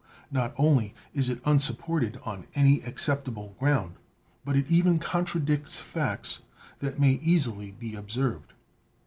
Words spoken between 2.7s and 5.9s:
acceptable ground, but it even contradicts